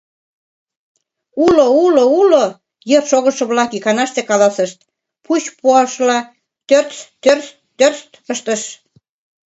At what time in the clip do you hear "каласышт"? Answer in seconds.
4.29-4.77